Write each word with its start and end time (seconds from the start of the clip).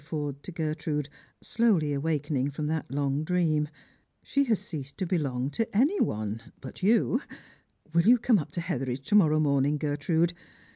Forde 0.03 0.41
to 0.41 0.51
Gertrude, 0.51 1.09
slowly 1.43 1.93
awakening 1.93 2.49
from 2.49 2.65
that 2.65 2.89
long 2.89 3.23
dream." 3.23 3.69
She 4.23 4.45
has 4.45 4.59
ceased 4.59 4.97
to 4.97 5.05
belong 5.05 5.51
to 5.51 5.77
any 5.77 5.99
one— 6.01 6.41
but 6.59 6.81
you. 6.81 7.21
Will 7.93 8.01
you 8.01 8.17
come 8.17 8.37
xl\> 8.39 8.45
to 8.45 8.61
Hetheridge 8.61 9.07
to 9.09 9.13
morrow 9.13 9.39
morning, 9.39 9.77
Gertrude 9.77 10.33